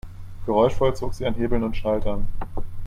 Geräuschvoll 0.47 0.95
zog 0.95 1.13
sie 1.13 1.27
an 1.27 1.35
Hebeln 1.35 1.63
und 1.63 1.77
Schaltern. 1.77 2.27